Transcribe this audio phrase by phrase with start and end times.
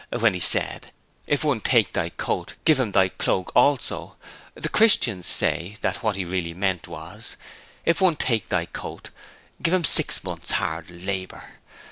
[0.09, 0.91] When He said,
[1.27, 4.15] 'If one take thy coat, give him thy cloak also,'
[4.55, 7.37] the 'Christians' say that what He really meant was:
[7.85, 9.11] 'If one take thy coat,
[9.61, 11.43] give him six months' hard labour.